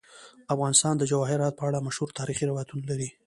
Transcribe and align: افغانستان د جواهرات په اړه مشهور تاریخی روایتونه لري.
افغانستان 0.53 0.93
د 0.97 1.03
جواهرات 1.11 1.53
په 1.57 1.63
اړه 1.69 1.85
مشهور 1.87 2.09
تاریخی 2.19 2.45
روایتونه 2.47 2.83
لري. 2.91 3.09